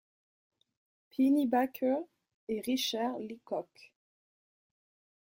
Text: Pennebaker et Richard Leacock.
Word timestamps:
Pennebaker 1.11 1.99
et 2.47 2.59
Richard 2.65 3.19
Leacock. 3.19 3.93